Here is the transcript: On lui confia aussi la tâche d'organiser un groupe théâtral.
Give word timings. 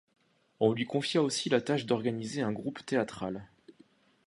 On 0.59 0.73
lui 0.73 0.87
confia 0.87 1.21
aussi 1.21 1.47
la 1.49 1.61
tâche 1.61 1.85
d'organiser 1.85 2.41
un 2.41 2.51
groupe 2.51 2.83
théâtral. 2.83 3.47